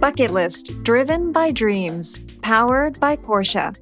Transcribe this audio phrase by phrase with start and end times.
[0.00, 3.72] Bucket List Driven by Dreams Powered by Porsche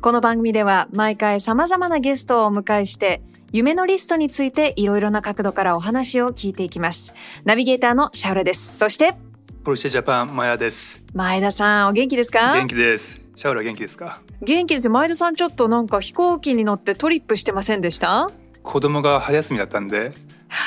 [0.00, 7.14] この番組では毎回様々なゲストをお迎えして夢のリストについていろいろな角度からお話を聞いていきます。
[7.44, 8.78] ナビゲーターのシャウラです。
[8.78, 9.14] そして
[9.62, 11.02] ポルシェジャパンマヤです。
[11.12, 12.54] 前田さんお元気ですか？
[12.54, 13.20] 元気です。
[13.36, 14.22] シャウラ元気ですか？
[14.40, 18.30] 元気ですよ前田さんちょっとなんか飛行機に乗ってトリップしてませんでした？
[18.62, 20.12] 子供が春休みだったんで、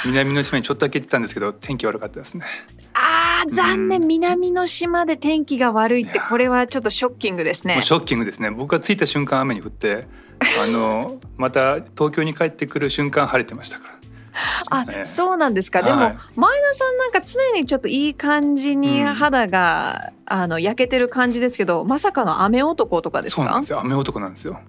[0.06, 2.46] 南の島にちょっとだけ行ってたんですけど、天気悪かったですね。
[2.94, 8.50] あー残念、南の島で天気が悪いってこれはちょっとショッキングですねショッキングですね。
[8.52, 10.08] 僕が着いた瞬間雨に降って、
[10.64, 13.94] あのまた東京に帰ってくる瞬間晴れてましたから。
[14.72, 15.84] あ、ええそうなんですか。
[15.84, 23.44] でも、はい前田さんなんか常にちょっといい感じにうん肌が、あの焼けてる感じですけど、まさかの雨男とかですか？
[23.44, 23.68] そうなんで？
[23.68, 23.80] すよ。
[23.82, 24.60] 雨男なんですよ。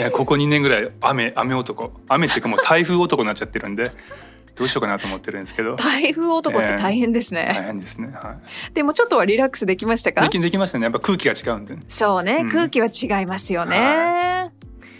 [0.00, 3.92] えここ2年ぐらい雨雨男雨っていうかもう台風男になっちゃってるんで
[4.54, 7.46] どうしようかなと思ってるんですけど台風男って大変ですね。
[7.48, 8.36] 大変ですね、は
[8.72, 10.22] でもちょっとはリラックスできましたい、か？
[10.22, 10.28] で？
[10.28, 13.78] きできましたねやっぱ空気が違うんでそうね、うん空気は違いますよね。
[13.78, 14.50] は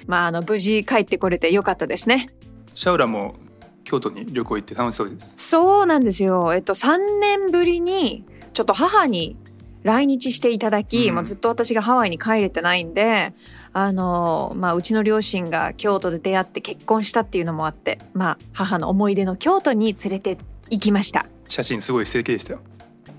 [0.06, 2.26] まああの無事帰ってこれてよかったですね。
[2.74, 3.36] シャウラも
[3.84, 6.52] 京都に旅行行って楽しそうですそうなんですよ。
[6.54, 9.36] えっと3年ぶりにちょっと母に
[9.84, 13.32] 来日していただき、うんもうずっと私がハワイに帰れてないんで、
[13.72, 20.38] あのまあうちの両親が京都で出会って結婚したっていうのもあって、まあ母の思い出の京都に連れて
[20.70, 21.26] 行きました。
[21.48, 22.60] 写真すごい素敵でしたよ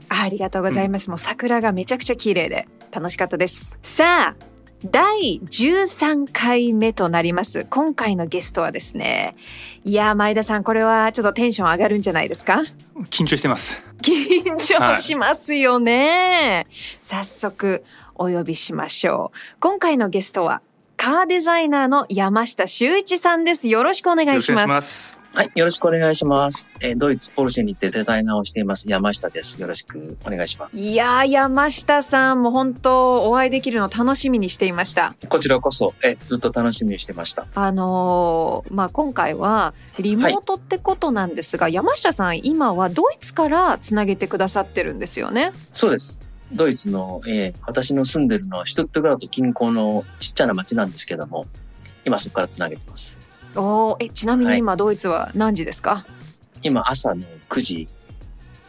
[0.09, 1.09] あありがとうございます。
[1.09, 3.77] もう桜がめちゃくちゃ綺麗で楽しかったです。
[3.81, 7.65] さあ、第13回目となります。
[7.69, 9.35] 今回のゲストはですね、
[9.83, 12.61] いやー前田さんこれはちょっとテンション上がるんじゃないですか？
[13.09, 13.81] 緊張してます。
[14.01, 16.67] 緊張しますよね、
[17.01, 17.83] 早速
[18.15, 19.37] お呼びしましょう。
[19.59, 20.61] 今回のゲストは
[20.97, 23.67] カーデザイナーの山下修一さんです。
[23.67, 25.11] よろしくお願いします。
[25.11, 26.69] すはい、よろしくお願いします。
[26.79, 29.61] えードイツポルシェに行ってデザイナーをしています山下です。
[29.61, 30.77] よろしくお願いします。
[30.77, 37.47] いやー山下さんも本当お会いできるの楽しみにしていましたこちらこそ、えーずっと楽しみにしてました。
[37.53, 46.25] あのーまあ今回はリモートってことなんですが、山下さん今はドイツからつなげてくださってるんですよねそうです。
[46.53, 51.45] ドイツの、えー私の住んでるのはシュトゥットガルト近郊のちっちゃな町なんですけども、
[52.05, 53.24] 今そこからつなげてます。
[53.55, 56.05] おーえちなみにはい今ドイツは何時ですか、
[56.61, 57.87] 今朝の9時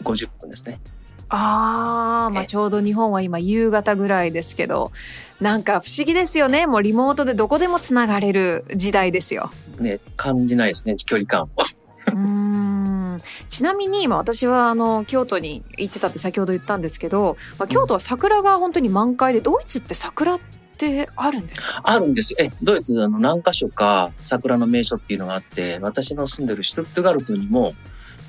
[0.02, 0.80] 50分ですね。
[1.28, 4.92] あー、まあえちょうど日本は今夕方ぐらいですけど
[5.40, 9.50] なんか不思議ですよねもうリモートでどこでもつながれる時代ですよ。
[9.78, 11.48] ね、感じないですね、距離感を。
[12.06, 20.40] うーんちなみに今私はあの京都に行ってたって先ほど言ったんですけど、まあ、京都は桜が本当に満開でドイツって桜っ
[20.76, 21.80] てあるんですか？
[21.82, 22.32] あるんです。
[22.32, 22.38] よ。
[22.40, 27.74] え、ドイツあの何箇所か桜の名所っていうのがあって、私の住んでるシュトゥットガルトにも、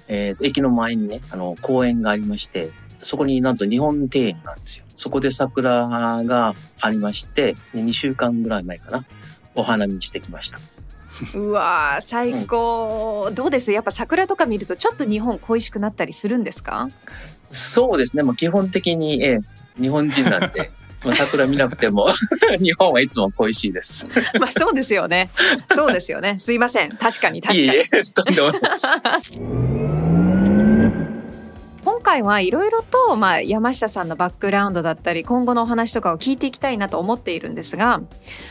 [0.07, 2.71] えー駅の前にね、あの公園がありまして、
[3.03, 4.85] そこになんと日本庭園があるんですよ。
[4.95, 9.05] そこで桜がありまして、で2週間ぐらい前かな、
[9.55, 10.59] お花見してきました。
[11.35, 13.71] うわー最高、どうです？
[13.71, 16.87] やっぱ桜とか見るとちょっと日本恋しくなったりするんですか？
[17.51, 19.41] そうですね、もう基本的に、えー
[19.79, 20.71] 日本人なんで、
[21.03, 22.09] まあ桜見なくても、
[22.59, 24.07] 日本はいつも恋しいです。
[24.39, 25.29] まあそうですよね。
[25.73, 26.35] そうですよね。
[26.39, 26.97] すいません。
[26.97, 27.67] 確かに確かに。
[27.67, 28.67] いえいえ、とんでもないで
[29.23, 29.41] す。
[31.87, 38.01] 今回はいろいろと、まあ、山下さんのバックグラウンドだったり今後のお話とかを聞いていきたいなと思っているんですが、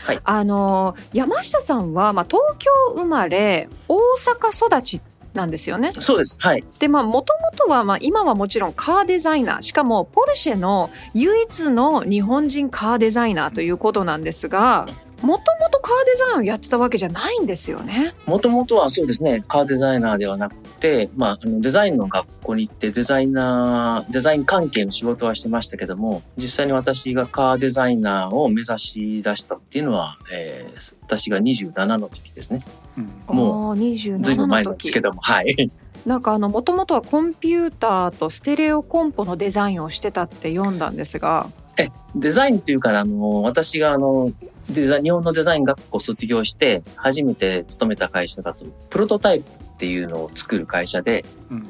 [0.05, 0.19] はい。
[0.23, 5.01] あの山下さんは、まあ、東京生まれ大阪育ち
[5.37, 5.93] なんですよね。
[5.99, 6.37] そうです。
[6.41, 6.63] はい。
[6.79, 14.87] でまあもともとは、まあ、今はもちろんカーデザイナーしかもポルシェの唯一の日本人カーデザイナーということなんですが
[15.21, 18.13] もともとカーデザインをやってたわけじゃないんですよね。
[18.27, 32.63] もともとはそうですね、カーデザイナーではなくて、まあ、あのデザインの学校に行ってデザイナー、デザイン関係の仕事はしてましたけども、実際に私がカーデザイナーを目指し出したっていうのは、えー、私が27の時ですね。
[32.97, 35.01] うんもう27ずいぶん前ですけ。
[35.01, 35.71] ども、はい。
[36.05, 41.47] なんかあのもともとはコンピューターとステレオコンポのデザインをしてたって読んだんですが、
[41.77, 44.31] え、デザインっていうから、あの、私があの、
[44.69, 51.67] デザ日本のデザイン学校を卒業して、初めて勤めた会社だと、プロトタイプっていうのを作る会社で、うん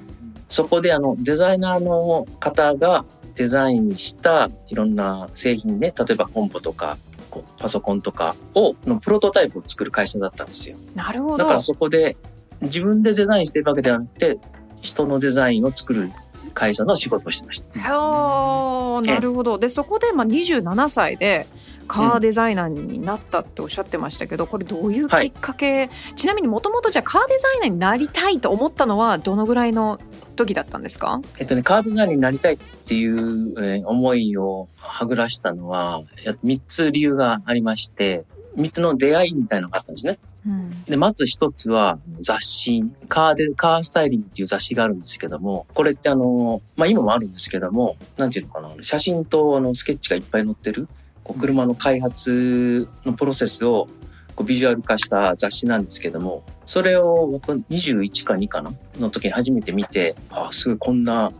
[0.50, 3.04] そこであの、デザイナーの方が
[3.36, 6.98] デザインしたいろんな製品ね、例えばコンポとか、
[7.38, 10.78] こうパソコンとかを、のプロトタイプを作る会社だったんですよ。
[10.96, 11.62] なるほどだから。
[11.62, 12.18] そこで、
[12.62, 14.38] 自分でデザインしてるわけではなくて、
[14.82, 16.12] 人のデザインを作る
[16.54, 17.80] 会社の仕事をしてました。
[17.80, 19.58] へーなるほど。
[19.58, 21.46] でそこでまあ27歳で
[21.88, 30.00] カーデザイナーになったっておっしゃってましたけど、これどういうきっかけ、ちなみにもともとじゃあカーデザイナーになりたいと思ったのはどのぐらいの
[30.36, 31.22] 時だったんですか？
[31.40, 38.26] えっとね、カーデザイナーになりたいっていう、えー思いをはぐらしたのは、や3つ理由がありまして、
[38.58, 40.18] 3つの出会いみたいなのがあったんですね。
[40.46, 40.84] うん。
[40.86, 50.88] で、まず一つは雑誌、カーで、カースタイリングっていう雑誌があるんですけども、これってあの、まあ今もあるんですけども、なんていうのかな、写真とあのスケッチがいっぱい載ってる、
[51.28, 53.90] こう車の開発のプロセスを
[54.36, 61.32] こうビジュアル化した雑誌なんですけども、それを僕21か2かなの時に初めて見て、あ、すごいこんな、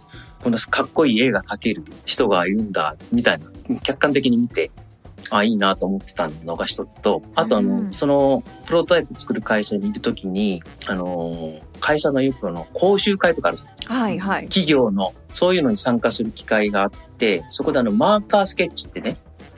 [0.44, 4.72] こんなかっこいい絵が描ける人がいるんだ、みたいな、客観的に見て、
[5.30, 14.44] あ、いいなと思ってたのが一つと、あとあの、うんその、プロトタイプ作る会社にいるときに、あの、会社のよくあの、講習会とかあるじゃんはいはい。
[14.46, 19.18] 企業の、そういうのに参加する機会があって、そこであの、マーカースケッチってね、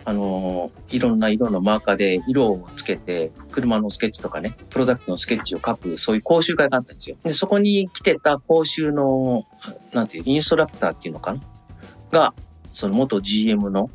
[0.10, 7.16] あの、いろんな色のマーカーで色をつけて、車のスケッチとかね、プロダクトのスケッチを書く、そういう講習会があったんですよ。
[7.24, 9.46] で、そこに来てた講習の、
[9.94, 11.42] なんていう、インストラクターっていうのかな？
[12.12, 12.34] が、
[12.74, 13.92] その元 GM の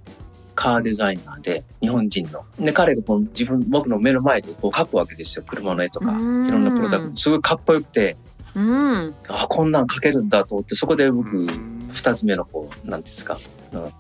[0.55, 2.45] カーデザイナーで、日本人の。
[2.61, 5.45] で、彼がこう自分、僕の目の前でこう描くわけですよ。
[5.45, 7.17] 車の絵とか、いうんろんなプロダクト。
[7.17, 8.17] すごいかっこよくて、
[8.55, 9.15] うん。
[9.27, 13.39] あ、こんなん描けるんだと思って、そこで僕、うん二つ目のこう、なんていうんですか、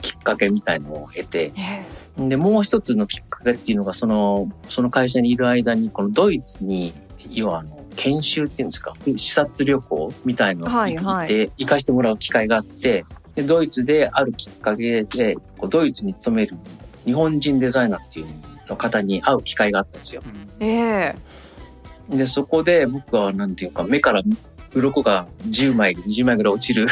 [0.02, 1.84] きっかけみたいのを得て、え
[2.18, 6.92] で、もう一つのきっかけっていうのが、その、その会社にいる間に、このドイツに、
[7.30, 11.04] 要はあの、研修っていうんですか、視察旅行みたいのをはいはい。
[11.04, 13.02] 行って、行かしてもらう機会があって、
[13.34, 16.56] で、ドイツであるきっかけで、こうドイツに勤める
[17.04, 18.26] 日本人デザイナーっていう
[18.68, 20.22] の方に会う機会があったんですよ。
[20.60, 20.66] うん。
[20.66, 21.14] え
[22.10, 22.16] え。
[22.16, 24.22] で、そこで僕はなんていうか、目から
[24.72, 26.86] 鱗が10枚、20枚ぐらい落ちる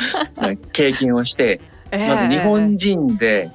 [0.72, 2.08] 経験をして、ええ。
[2.08, 3.50] まず日本人で、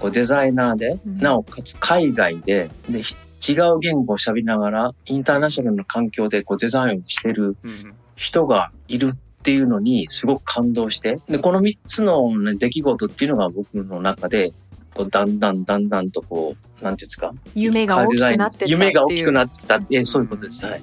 [0.00, 3.14] こうデザイナーで、うんなおかつ海外で、で、ひ
[3.48, 14.52] 違う言語を喋りながら、インターナショナルな環境でこうデザインをしてるうん人がいるっていうのにすごく感動して、で、この3つの、ね、出来事っていうのが僕の中で、
[14.94, 17.32] こうだんだんだんだんとこう、なんていうんですか？
[17.54, 19.80] 夢が大きくなって夢が大きくなってきた。
[19.90, 20.64] え、そういうことです。
[20.64, 20.82] はい。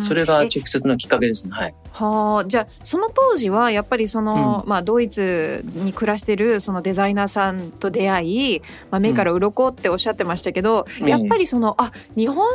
[0.00, 1.52] それがえ直接のきっかけですね。
[1.52, 1.74] はい。
[1.92, 12.46] はあじゃあその当時はやっぱりその、まあ、ドイツに暮らしてるそのデザイナーさんと出会い、まあ、目から鱗っておっしゃってましたけど、うんやっぱりそのあ日本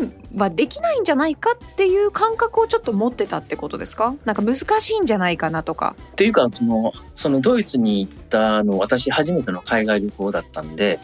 [0.00, 4.14] 人はできないんじゃないかっていう感覚をちょっと持ってたってことですか？
[4.24, 5.94] なんか難しいんじゃないかなとか。
[6.12, 10.98] っていうか、その、そのドイツに行ったの、私初めての海外旅行だったんで、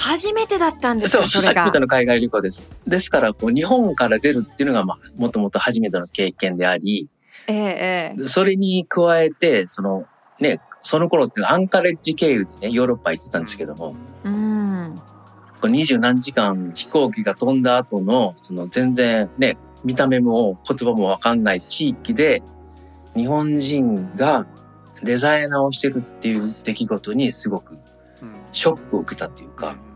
[0.00, 1.78] 初めてだったんですそう、かそれが初めて。
[1.80, 2.70] の海外旅行です。
[2.86, 7.08] ですから、こう、日本から出るっていうのが、まあ、もともと初めての経験であり、
[7.46, 10.06] ええええそれに加えて、その、
[10.40, 14.94] ね、その頃ってアンカレッジ経由でね、ヨーロッパ行ってたんですけども、うん
[15.60, 22.42] こう二十何時間飛行機が飛んだ後の、その全然ね、見た目も言葉もわかんない地域で、
[23.14, 24.46] 日本人が
[25.02, 27.74] デザイナーをしてるっていう出来事にすごく
[28.22, 29.89] うんショックを受けたというか、うん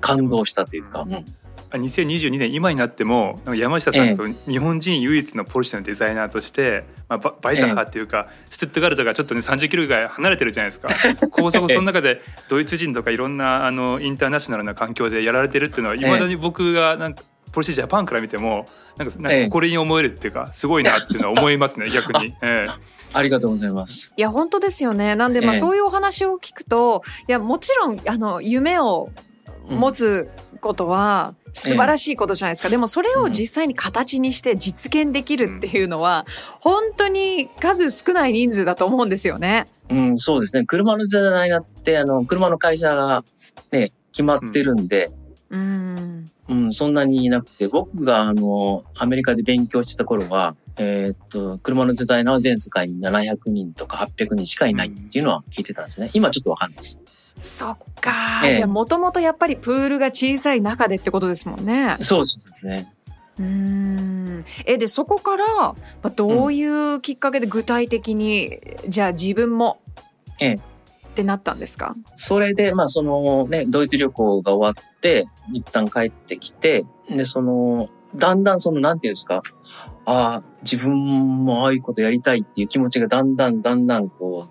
[0.00, 1.24] 感動したというか、うん。
[1.72, 10.88] あ2022年今になっても山下さんと日本人唯一のポルシェのデザイナーとして、まあ、ババイザッハっていうか、ストゥットガルトがちょっとね30キロぐらい離れてるじゃないですか。
[11.30, 19.44] 高速その中で ドイツ人とかいろんなあのインターナショナルな環境でやられてるっていうのはいまだに僕がなんかポルシェジャパンから見てもなんかなんかええ。
[19.44, 22.34] 誇りに思えるっていうかすごいなっていうのは思いますね逆に。
[22.42, 24.12] ええありがとうございます。
[24.16, 25.14] いや本当ですよね。
[25.16, 29.10] なんでまあええそういうお話を聞くと、いやもちろんあの夢を
[29.68, 30.28] 持つ
[30.60, 32.68] ことは素晴らしいことじゃないですか。
[32.68, 36.26] でもそれを実際に形にして実現できるっていうのは
[36.60, 39.66] 本当に数少ない人数だと思うんですよね。
[39.90, 40.64] うん、そうですね。
[40.64, 43.24] 車のデザイナーって、あの、車の会社が、
[43.72, 45.10] ね、決まってるんで、
[45.50, 46.30] うん。
[46.48, 56.10] うん、そんなにいなくて、僕があの、アメリカで勉強してた頃は、えーっと、車のデザイナーは全世界に700人とか800人しかいないっていうのは聞いてたんですね。
[56.14, 56.98] 今ちょっとわかんないです。
[57.36, 58.40] そっか。
[58.44, 61.96] ええじゃあもともとやっぱりプールが小さい中でってことですもんね。
[62.00, 62.90] そうですね。
[63.38, 64.44] うん。
[64.64, 68.58] えでそこからまあどういうきっかけで具体的に、
[68.88, 69.80] じゃあ自分も
[70.38, 70.58] ええっ
[71.14, 71.94] てなったんですか？
[72.16, 79.42] それで、まあそのね、ドイツ旅行が終わって、一旦帰ってきて、で、その、だんだんその、なんていうんですか、
[80.04, 84.48] ああ、自分もああいうことやりたいっていう気持ちがだんだんだんだんこ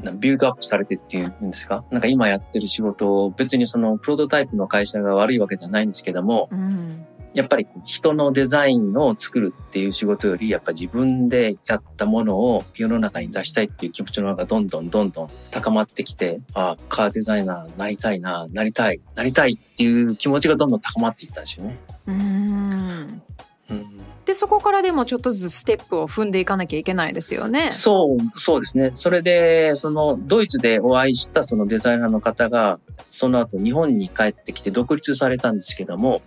[0.00, 1.84] う、なビルドアップされてっていうんですか？
[1.90, 7.06] なんか今やってる仕事、別にそのプロトタイプの会社が悪いわけじゃないんですけども、うん。
[7.34, 21.78] やっぱり人のデザインを作るっていう仕事より、やっぱ自分でやったものを世の中に出したいっていう気持ちの方がどんどんどんどん高まってきて、あカーデザイナーなりたいな、なりたい、なりたいっていう気持ちがどんどん高まっていったんですよね。
[22.06, 23.22] うん。
[23.70, 27.72] うん、でそこからでもちょっとずつステップを踏んでいかなきゃいけないですよね。
[27.72, 28.92] そう、そうですね。
[28.94, 32.78] それで、そのドイツでお会いしたそのデザイナーの方が、
[33.10, 36.22] その後日本に帰ってきて独立されたんですけども、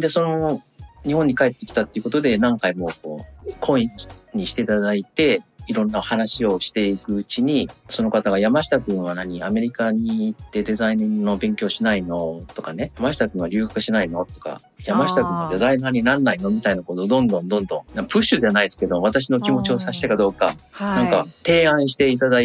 [0.00, 0.62] で、その、
[1.04, 3.90] 日本に帰ってきたっていうことで、何回もこう、コイン
[4.38, 9.42] にしていただいて、いろんな話をしていくうちに、その方が山下くんは何？
[9.42, 12.42] アメリカに行ってデザインの勉強しないの？
[12.54, 14.24] とかね、山下くんは留学しないの？
[14.26, 16.50] とか、山下くんはデザイナーになんないの？
[16.50, 21.04] みたいなことをどんどんどんどん、プッシュじゃないですけど、私の気持ちを察したかどうか、はい。
[21.04, 22.38] なんか提案していただ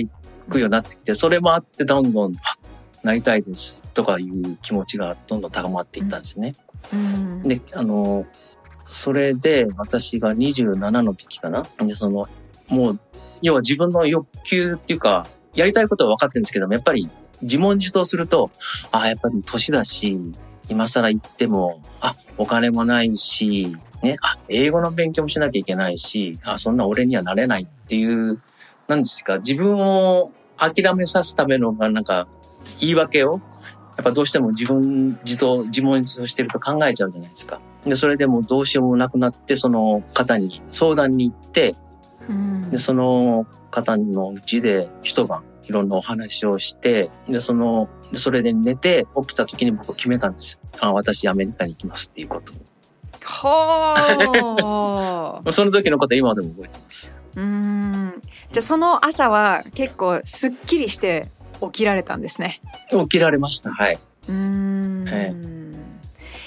[0.49, 2.57] くようになってきて、それもあってどんどん、あ
[3.03, 3.81] なりたいです。
[3.93, 6.55] とかいう気持ちがどんどん高まっていったんですね。
[6.93, 8.25] うん、で、あの、
[8.89, 11.65] それで私が27の時かな？
[11.79, 12.27] で、その、
[12.69, 12.99] もう、
[13.41, 17.09] 要は自分の欲求っていうか、やりたいことは分かってるんですけども、やっぱり
[17.41, 18.51] 自問自答すると、
[18.91, 20.19] ああ、やっぱり年だし、
[20.69, 28.39] 今更行っても、あ、お金もないし、ね、あ、英語の勉強もしなきゃいけないし、あ、そんな俺にはなれないっていう、
[28.87, 32.27] なんですか、自分を諦めさすための、なんか、
[32.79, 33.39] 言い訳を、
[33.97, 37.59] やっぱどうしても自分自答、自問自答してると考えちゃうじゃないですか。
[37.83, 41.75] で、それでもどうしようもなくなって、その方に相談に行って、
[42.29, 50.59] うんで、その方のうちで一晩いろんなお話をして、で、その、でそれで寝て起きた時に僕決めたんです。
[50.79, 52.53] あ、私アメリカに行きますっていうこと
[53.23, 55.45] はあ。
[55.45, 55.47] を。
[55.51, 57.13] その時のこと今でも覚えてます。
[57.35, 58.21] うん。
[58.51, 61.27] じゃあその朝は結構すっきりして
[61.61, 62.61] 起きられたんですね。
[62.89, 63.71] 起きられました。
[63.71, 63.99] はい。
[64.29, 65.05] うん。
[65.09, 65.33] え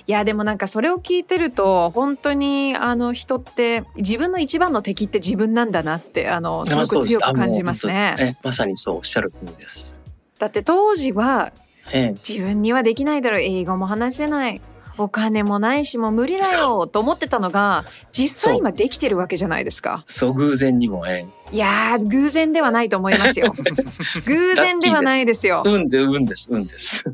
[0.07, 8.15] いやでもなんかそれを聞いてると本当にあの人って自分の一番の敵って自分なんだなってあのすごく強く感じますね。
[8.17, 9.95] 本当え、まさにそうおっしゃる通りです。
[10.39, 11.53] だって当時は
[11.93, 14.61] ええ、自分にはできないだろう英語も話せない
[15.01, 20.05] お金もないしもう無理だよと思ってたのが実際今できてるわけじゃないですか。
[20.07, 23.55] そう偶然にも、えいやー偶然ではないと思いますよ。
[24.27, 25.69] 偶然ではないですよえ、。
[25.69, 27.05] 運で、運です、運です。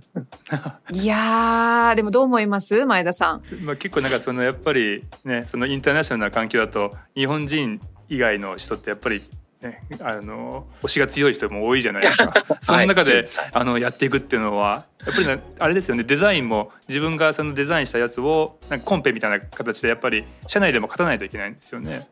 [0.92, 2.84] いやーでもどう思います？
[2.86, 3.42] 前田さん。
[3.64, 9.22] まあ、結構なんかそのやっぱりねそのインターナショナルな環境だと日本人以外の人ってやっぱり、
[9.62, 12.32] ね、あの推しが強い人も多いじゃないですか。
[12.62, 22.06] その中で、はいあのやっていくっていうのはやっぱりねあれですよねデザインも自分がそのデザインしたやつをなんかコンペみたいな形でやっぱり社内でも勝たないといけないんですよね。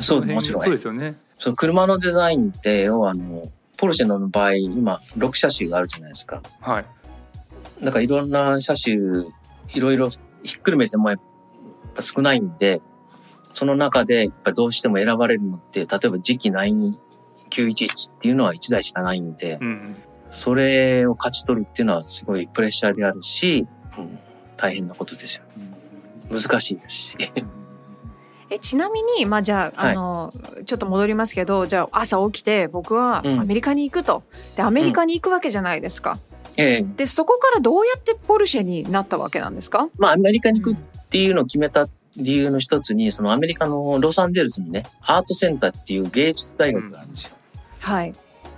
[0.00, 0.62] そうです、の辺もちろん。
[0.62, 1.16] そうですよね。
[1.38, 3.44] そう車のデザインって、要はあの、
[3.76, 6.42] ポルシェの場合、今、6車種があるじゃないですか。
[6.60, 6.84] はい。
[7.82, 8.96] だからいろんな車種、
[9.74, 10.10] いろいろ
[10.42, 11.20] ひっくるめてもやっ
[11.94, 12.80] ぱ少ないんで、
[13.54, 19.96] その中でやっぱどうしても選ばれるのって、例えば次期911っていうのは1台しかないんでう、ん。
[20.30, 23.66] それを勝ち取るっていうのはすごいプレッシャーであるし、
[23.96, 24.18] うん、
[24.56, 25.42] 大変なことですよ。
[26.30, 27.16] 難しいですし。
[28.50, 30.32] えちなみにまあじゃあ,、はいあの
[30.64, 34.22] ちょっと戻りますけどじゃあ朝起きて僕はうんアメリカに行くと、
[34.56, 36.18] でアメリカに行くわけじゃないですか。
[36.58, 39.88] ええでそこからどうやってポルシェになったわけなんですか？
[39.96, 47.30] まあアメリカに行くっていうのを決めた理由の一つに、そのアメリカのロサンゼルスにね、アートセンターっていう芸術大学があるんですよ。
[47.78, 48.14] はい。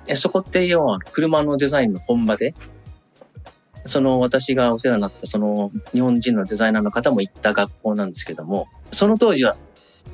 [0.07, 2.55] えそこって要は車のデザインの本場で、
[3.85, 9.57] その私がお世話になったその日本人のデザイナーの方も行った学校なんですけども、その当時は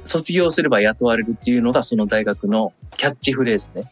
[0.07, 3.85] 卒業すれば雇われるっていうのがその大学のキャッチフレーズで。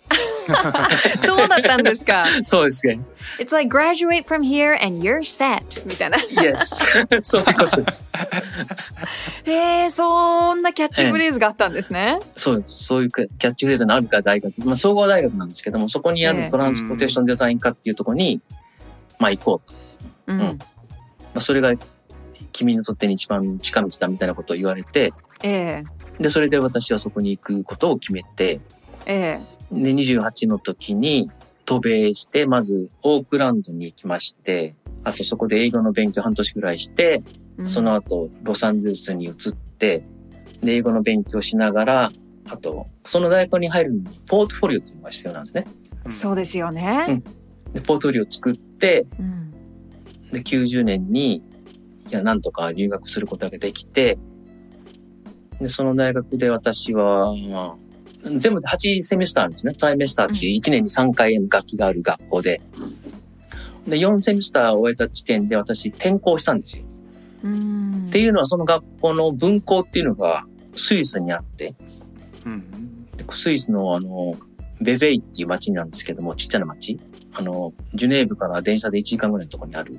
[1.19, 2.25] そうだったんですか。
[2.45, 3.01] そうですね。
[3.39, 6.19] It's like graduate from here and you're set みたいな。
[6.19, 7.23] Yes.
[7.23, 8.07] そういうことです。
[9.45, 12.21] へえそんなキャッチフレーズがあったんですね。
[12.37, 12.85] そうです。
[12.85, 18.41] そういうキャッチフレーズのあるか大学、まあ総合大学なんですけども、そこにあええるトランスポーテーションデザイン科っていうところに、
[19.19, 19.75] まあ行こうと。
[20.27, 20.59] うんま
[21.35, 21.75] あ、それが
[22.53, 25.85] 君にとってに一番近道だみたいなことを言われて、え
[26.19, 28.61] えで、それで私はそこに行くことを決めて、
[29.07, 31.31] ええで、28の時に
[31.65, 37.23] 渡米して、まずオークランドに行きまして、あとそこで英語の勉強半年ぐらいして、
[37.57, 39.35] うんその後ロサンゼルスに移っ
[39.79, 40.05] て、
[40.61, 42.13] で、英語の勉強しながら、
[42.47, 45.67] あと、その大学に入るのにポートフォリオっていうのが必要なんですね。
[46.09, 47.23] そうですよね。
[47.73, 49.45] で、ポートフォリオを作って、うん
[50.33, 51.43] で、90年に、い
[52.11, 54.19] や、なんとか入学することができて、
[55.61, 57.84] で、その大学で私は、まあ
[58.25, 59.75] 全部で8セミスターですね。
[59.75, 62.61] トライメスターっていう1年に3回楽器がある学校で。
[63.87, 66.85] で、4セミスターを終えた時点で私転校したんですよ。
[67.45, 71.75] うんっていうのはその学校の分校っていうのがスイスにあって、
[72.47, 72.65] うん
[73.17, 74.37] でスイスのあの、
[74.81, 76.99] ベベイっていう町なんですけども、ちっちゃな町。
[77.33, 79.99] あの、ジュネーブから電車で1時間ぐらいのところにある。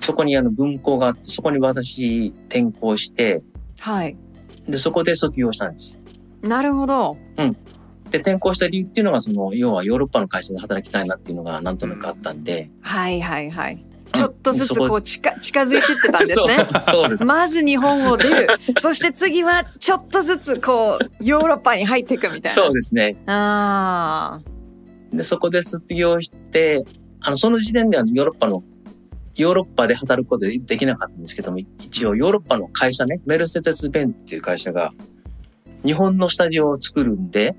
[0.00, 3.42] そこにあの分校があって、そこに私転校して、
[3.78, 4.16] はい。
[4.68, 5.99] で、そこで卒業したんです。
[6.42, 7.16] なるほど。
[8.10, 12.70] で、転校した理由っていうのが、その、要はヨーロッパの会社で働きたいなっていうのがなんとなくあったんで。
[12.80, 13.84] はいはいはい。
[14.12, 16.68] ちょっとずつそここう近近づいてってたんですね。
[16.82, 17.24] そうです。
[17.24, 18.48] まず日本を出る。
[18.80, 22.50] そして次はちょっとずつこうヨーロッパに入っていくみたいな。
[22.50, 23.16] そうですね。
[23.26, 24.40] あ
[25.12, 25.16] あ。
[25.16, 26.84] で、そこで卒業して、
[27.20, 28.62] あの、その時点ではヨーロッパの、
[29.36, 34.92] ヨーロッパで働くことでできなかったんですけども、一応ヨーロッパの会社ね、メルセデス・ベンっていう会社が、
[35.84, 37.56] 日本のスタジオを作るんで、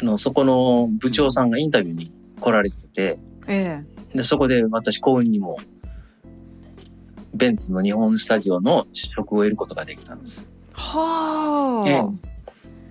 [0.00, 3.82] あの、そこの部長さんがインタビューに来られてて、え
[4.14, 5.58] で、そこで私、幸運にも、
[7.34, 10.48] ベンツの日本スタジオの職を得ることができたんです。
[10.48, 10.72] え。
[10.72, 12.27] はあ。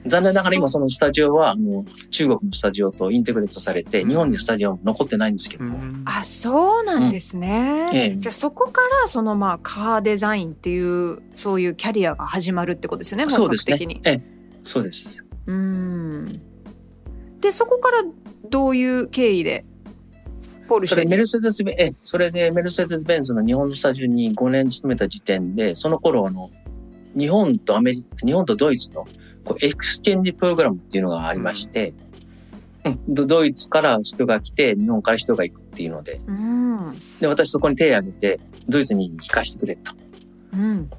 [0.07, 7.89] え残念ながら今そのスタジオは、あの、中国のスタジオとインテグレートされて、日本にスタジオは残ってないんですけども、うんあ、そうなんですね。
[7.93, 13.25] ええじゃあそこからそのまあカーデザインっていうそういうキャリアが始まるってことですよね。
[13.25, 14.01] 本そうですね格的に。。
[14.03, 14.21] ええ、
[14.63, 15.23] そうです。
[15.45, 16.41] うん。
[17.39, 18.03] でそこから
[18.49, 19.65] どういう経緯で
[20.67, 21.03] ポルシェに？
[21.03, 26.49] それメルセデスベン、ええ、それでメルセデス・ベンツの日本のスタジオに5年勤めた時点で、その頃あの、
[27.17, 29.07] 日本とアメリカ、日本とドイツの
[29.47, 31.93] こう exchange program っていうのがありまして、
[32.85, 36.77] うんドドイツから人が来て、日本から人が行くっていうので、うん。
[37.19, 39.91] で、私そこに手を挙げて、ドイツに行かしてくれと。
[40.53, 40.89] うん。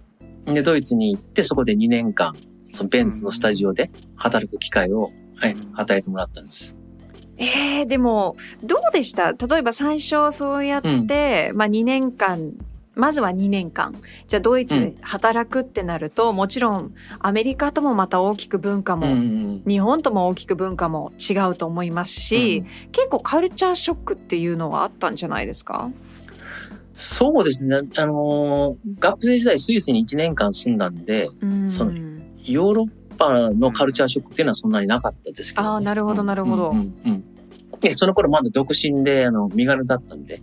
[0.52, 2.36] で、ドイツに行って、そこで2年間、
[2.74, 5.10] そのベンツのスタジオで働く機会を、
[5.42, 6.74] え与えてもらったんです。
[7.38, 9.32] えー、でもどうでした？
[9.32, 12.52] 例えば最初そうやって、まあ2年間
[12.98, 13.94] まずは2年間。
[14.26, 25.90] じゃあドイツで働くってなると、もちろんアメリカともまた大きく文化も、うん日本とも大きく文化も違うと思いますし、結構カルチャーショックっていうのはあったんじゃないですか？
[26.96, 27.76] そうですね。
[27.96, 31.70] あのー学生時代スイスに1年間住んだんで、うん。
[31.70, 35.68] そのヨーロッパのカルチャーショックっていうのはそんなになかったですけど、ね。
[35.68, 36.70] あーなるほどなるほど。
[36.70, 37.22] うん
[37.94, 40.42] その頃まだ独身で、あの、身軽だったんで。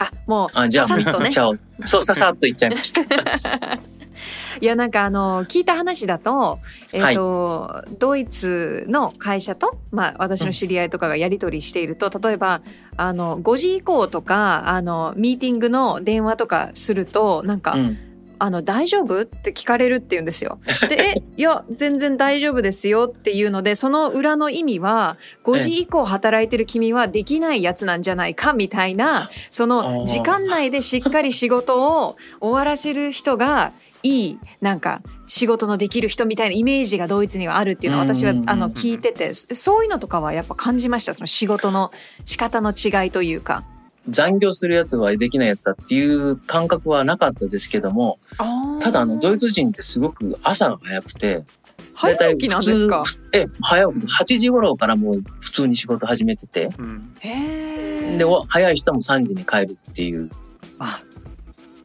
[0.00, 1.30] あもうあ、じゃあ、ささっとね。
[1.84, 3.02] そう、ささっと行っちゃいました。
[4.60, 6.58] いやなんかあの聞いた話だと,、
[6.92, 12.60] えーとドイツの会社と、まあ、私の知り合いとかがやり取りしていると、例えば
[12.96, 17.98] あの5時以降とかあのミーティングの電話とかするとなんか、うん。
[18.40, 19.22] あの大丈夫？
[19.22, 20.58] って聞かれるって言うんですよ。
[20.88, 33.72] で「えいや全然大丈夫ですよ」っていうのでその裏の意味は5時以降働いてる君はできないやつなんじゃないかみたいなその時間内でしっかり仕事を終わらせる人が
[34.02, 41.92] いいなんか仕事のできる人みたいなイメージがドイツにはあるっていうのを私はあの聞いててそそういうのとかはやっぱ感じましたその仕事の
[42.24, 43.64] 仕方の違いというか。
[44.10, 48.18] 残業するやつはできないやつだっていう感覚はなかったですけども、
[48.80, 51.44] ただあの、ドイツ人ってすごく朝が早くて、
[51.94, 53.04] 早起きなんですか？
[53.32, 54.06] え、早起き。
[54.06, 57.14] 8時頃からもう普通に仕事始めてて、うん。
[58.18, 60.30] で、お早い人も3時に帰るっていう、
[60.78, 61.00] あ。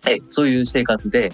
[0.08, 1.32] え、そういう生活で、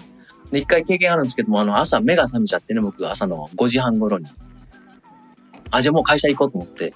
[0.50, 4.26] で、一回経験あるんですけども、あの、朝目が覚めちゃってね、僕、朝の5時半頃に。
[5.70, 6.94] あ、じゃあもう会社行こうと思って。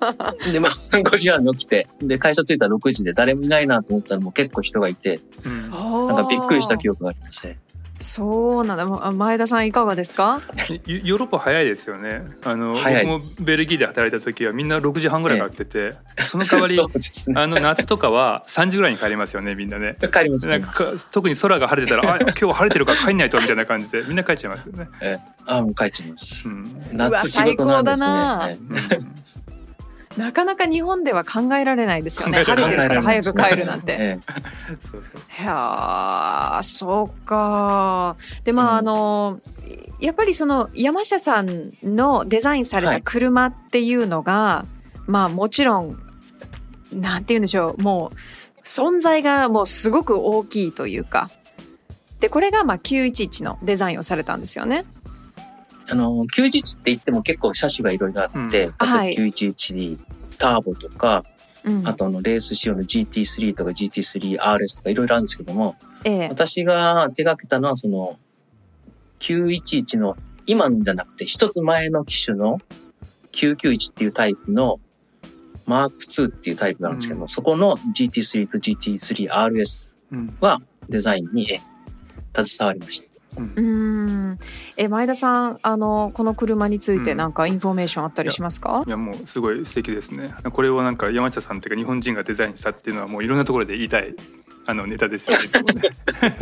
[0.52, 7.58] で、まあ、5時半に起きて、で、会社着いたら6時で誰もいないなと思ったらもう結構人がいて、うんなんかびっくりした記憶がありますね。
[7.98, 10.42] そうなんだま前田さんいかがですか？
[10.86, 12.24] ヨヨーロッパ早いですよね。
[12.44, 15.94] あの僕もベルギーで働いた時はみんな6時半ぐらいから来てて、
[16.26, 16.84] その代わりね。
[17.34, 19.96] あの夏とかは3時ぐらいに帰りますよねみんなね。
[20.12, 20.68] 帰りますねなん。
[20.70, 24.88] かか特に空が晴れてたらあ今日晴れてるから帰んないとみたいな感じでみんな帰っちゃいますよね。
[25.00, 26.42] えあ、もう帰っちゃいます。
[26.46, 29.06] うん夏仕事なんですね。
[30.16, 32.42] なかなか日本では考えられないですよね。
[32.44, 33.96] 晴れてるから早く帰るなんて。
[33.98, 34.18] え
[34.90, 38.16] そうそういやーそうか。
[38.44, 39.40] でまあ、うんあの
[39.98, 44.66] やっぱりその山下さんのデザインされたはい車っていうのが、
[45.06, 45.98] まあもちろん
[46.92, 51.30] なんて言うんでしょうもう存在がもうすごく大きいというか。
[52.20, 54.86] でこれがまあ911のデザインをされたんですよね。
[55.88, 58.50] あの、911って言っても結構車種がいろいろあって、うん。
[58.50, 59.14] 例えばはい。
[59.14, 59.98] 911
[60.38, 61.24] ターボとか、
[61.64, 61.86] うん。
[61.86, 66.28] あとあのレース仕様の GT3 とか GT3RS とかいろいろあるんですけども、ええ。
[66.28, 68.18] 私が手掛けたのはその
[69.20, 72.58] 911の今のじゃなくて一つ前の機種の
[73.32, 74.78] 991っていうタイプの
[75.66, 77.28] マーク2っていうタイプなんですけども、うん。
[77.28, 80.36] そこの GT3 と GT3RS うん。
[80.40, 81.60] はデザインにえ
[82.44, 83.15] 携わりました。
[83.36, 84.38] うん。
[84.76, 87.16] え前田さんあのこの車についてうん。
[87.18, 88.82] なんかインフォメーションあったりしますか？
[88.86, 90.34] い、やもうすごい素敵ですね。
[90.52, 94.14] これをなんか山下さんというか日本人がデザインしたっていうのはもういろんなところで言いたい
[94.66, 95.44] あのネタですよね。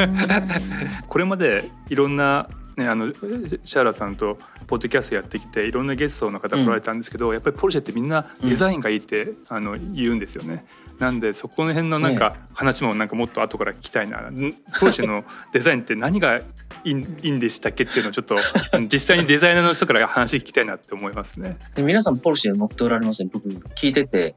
[1.08, 10.66] これまでいろんなね、あのシャーラさんとポッドキャストやってきていろんなゲストの方来られたんですけど、やっぱりポルシェってみんなデザインがいいって、あの言うんですよね。
[10.98, 16.42] なんでそこの辺のなんか話もなんかもっと後から聞きたいな、んポルシェのデザインって何がい
[16.84, 18.36] いいいんでしたっけっていうのをちょっと
[18.90, 21.58] 実際にデザイナーの人から話聞きたいなって思いますね。
[21.74, 23.30] で皆さんポルシェ乗っておられますね。
[23.32, 24.36] 僕聞いてて、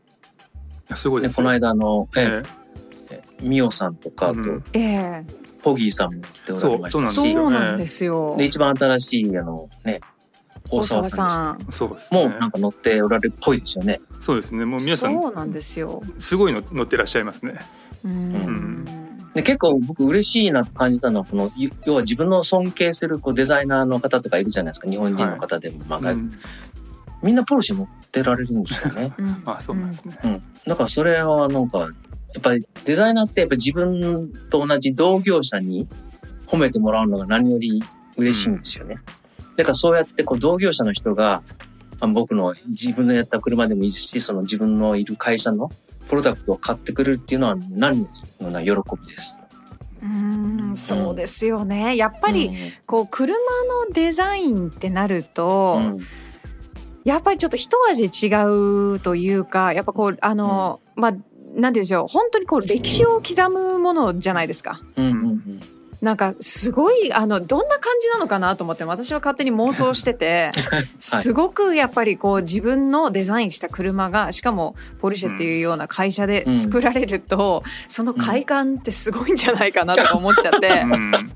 [0.95, 1.49] すごいねこの。
[1.49, 2.67] 間あの、ええ
[3.09, 8.35] えミオさんとか、あと、うんええポギーさんも乗っておられましたし、そうそうなんですよ。
[8.37, 9.99] で、一番新しい、あのね、
[10.69, 11.67] 大大沢沢さんさん。
[11.69, 12.29] えそうです、ね。
[12.29, 14.01] もうなんか乗っておられるっぽいですよね。
[14.27, 14.65] そうですね。
[14.65, 16.03] もう皆さんそうなんですよ。
[16.19, 17.61] すごいの乗ってらっしゃいますね。
[18.03, 18.85] うーん。
[19.33, 25.85] で結構僕嬉しいなと感じたのは、この、い要は自分の尊敬するこうデザイナーの方とかいるじゃないですか、日本人の方でも。
[25.87, 26.33] まあうん
[27.23, 29.13] みんなポルシェ乗ってられるんですよね。
[29.17, 30.19] うんあ、そうなんですね。
[30.25, 30.43] うん。
[30.65, 35.87] だからそれはなんか、やっぱりデザイナーってやっぱり自分と同じ同業者に
[36.47, 37.81] 褒めてもらうのが何より
[38.17, 38.97] 嬉しいんですよね。
[39.55, 41.66] だからそうやってこう同業者の人が、ま
[41.99, 45.71] あ、僕の自分のやった車でもいいですし、その自分のいる会社の
[46.07, 48.05] プロダクトを買ってくれるっていうのは何
[48.39, 49.37] のな喜びです。
[50.01, 51.97] うーんそうですよね。
[51.97, 52.55] やっぱり、うん
[52.85, 55.99] こう車のデザインってなると、うん
[57.03, 58.29] やっぱりちょっと一味違
[58.95, 64.81] うというかやっぱこうあの、まあなんて言うんでしょう本当にこう歴史を刻むものじゃないですか。
[64.97, 65.61] うんうん
[66.01, 70.51] なんかすごいあのどんな感じなのかなと思って私は勝手に妄想してて、
[70.99, 80.67] すごくやっぱりこう自分のデザインした車がしかもポルシェっていうような会社で作られると、その快感ってすごいんじゃないかなとか思っちゃって。
[80.67, 81.31] うん、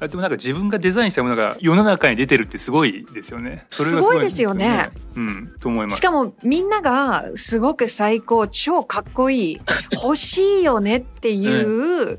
[0.00, 3.66] あでもなんか自分がデザインしたものが世の中に出てるってすごいですよね。
[3.70, 4.90] それがすごいですよね。
[5.14, 5.98] うん、と思います。
[5.98, 9.60] しかもみんながすごく最高超かっこいい
[10.02, 12.18] 欲しいよねっていう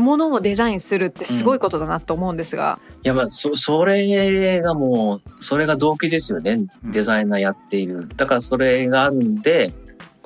[0.00, 6.66] ものをデザインするってすごいことだなと思うんですが、いや、まあ、そ、それがもう、それが動機ですよね。
[6.84, 8.08] デザイナーやっている。
[8.16, 9.72] だからそれがあるんで、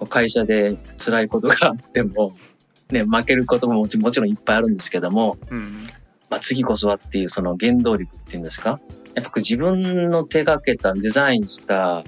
[0.09, 2.35] 会社で辛いことがあっても、
[2.91, 5.89] ね、負けることももちもちろんいっぱいあるんですけども、うん、
[6.29, 8.81] まあ、次こそはっていうその原動力っていうんですか？
[9.15, 12.05] やっぱ自分の手掛けたデザインした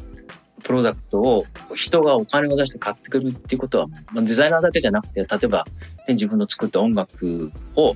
[0.66, 5.64] プロダクトを人がお金を出して買ってくるっていうことは、まあ、デザイナーだけじゃなくて例えば、
[6.08, 7.94] ね、自分の作った音楽を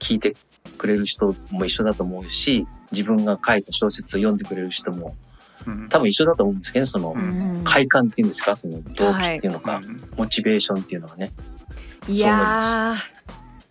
[0.00, 0.34] 聴いて
[0.76, 5.14] くれる人も一緒だと思うし自分が書いた小説を読んでくれる人も
[5.66, 7.62] うん、多分一緒だと思うんですけどそのうん。
[7.64, 8.54] 快感っていうんですか？
[8.56, 10.00] その動機っていうのか、うん。
[10.16, 11.32] モチベーションっていうのはね。
[12.08, 12.96] いやー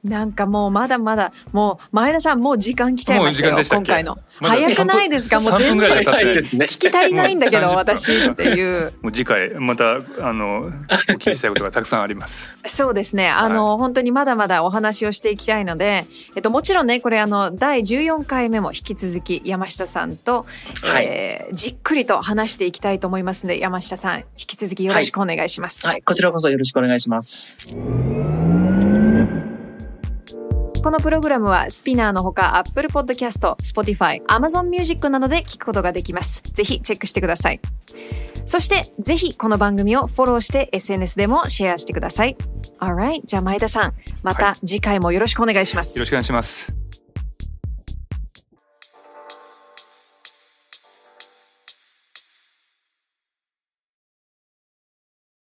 [0.08, 4.18] なんかもうまだまだもう前田さんもう時間来ちゃいましたよ今回の。
[4.40, 5.40] まだ早くないですか？
[5.40, 8.94] もう3全然聞き足りないんだけどもう30分私っていう。
[9.02, 10.72] もう次回またあの
[11.10, 12.50] お聞きしたいことがたくさんあります。
[12.66, 13.30] そうですね。
[13.30, 20.46] あの、本当にまだまだお話をしていきたいので、えっと、もちろんね、これあの、第14回目も引き続き山下さんと、
[20.82, 21.06] はい。
[21.06, 25.86] えーじっくりと話していきたいと思いますので、山下さん、引き続きよろしくお願いします。
[25.88, 26.02] はい。
[26.02, 27.76] こちらこそよろしくお願いします
[30.84, 36.42] このプログラムはスピナーのほか Apple Podcast、Spotify、Amazon Music などで聞くことができます。
[36.44, 37.60] ぜひチェックしてください。
[38.46, 42.38] そして、ぜひこの番組をフォローして SNS でもシェアしてください。
[42.80, 43.22] Alright.
[43.26, 45.98] じゃあ前田さん、また次回もよろしくお願いします。
[45.98, 46.74] よろしくお願いします。